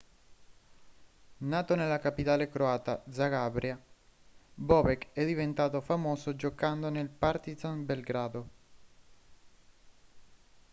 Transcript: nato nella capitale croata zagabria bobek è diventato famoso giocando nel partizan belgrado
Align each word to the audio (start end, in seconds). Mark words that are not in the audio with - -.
nato 1.43 1.75
nella 1.75 1.99
capitale 1.99 2.49
croata 2.49 3.03
zagabria 3.11 3.79
bobek 4.55 5.09
è 5.13 5.23
diventato 5.27 5.79
famoso 5.79 6.35
giocando 6.35 6.89
nel 6.89 7.07
partizan 7.07 7.85
belgrado 7.85 8.49